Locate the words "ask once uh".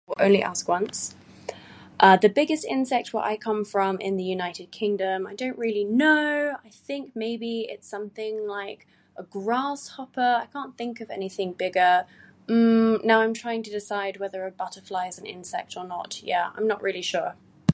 0.41-2.17